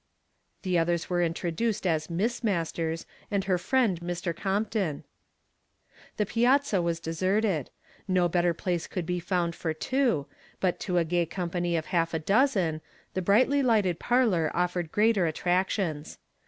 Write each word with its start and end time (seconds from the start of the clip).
The 0.63 0.79
others 0.79 1.11
were 1.11 1.21
introduced 1.21 1.85
as 1.85 2.09
Miss 2.09 2.43
Masters, 2.43 3.05
and 3.29 3.43
her 3.43 3.57
friend^^b. 3.59 4.35
Compton. 4.35 5.03
The 6.17 6.25
piazza 6.25 6.77
^W' 6.77 6.99
deserted. 6.99 7.69
No 8.07 8.27
better 8.27 8.51
place 8.55 8.87
could 8.87 9.05
be 9.05 9.19
found 9.19 9.53
for 9.53 9.75
two, 9.75 10.25
but 10.59 10.79
to 10.79 10.97
a 10.97 11.05
gay 11.05 11.27
company 11.27 11.77
of 11.77 11.85
half 11.93 12.15
a 12.15 12.17
dozen, 12.33 12.81
the 13.13 13.21
brightly 13.21 13.61
lighted 13.61 13.99
parlor 13.99 14.49
offered 14.55 14.91
greater 14.91 15.27
attractions. 15.27 16.17